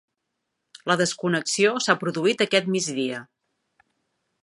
La 0.91 0.95
desconnexió 1.01 1.75
s'ha 1.87 1.97
produït 2.05 2.45
aquest 2.47 2.75
migdia 2.79 3.25